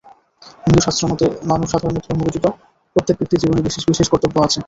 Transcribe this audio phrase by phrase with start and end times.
[0.65, 2.45] হিন্দুশাস্ত্রমতে মানব-সাধারণের ধর্ম ব্যতীত
[2.95, 4.59] প্রত্যেক ব্যক্তির জীবনে বিশেষ বিশেষ কর্তব্য আছে।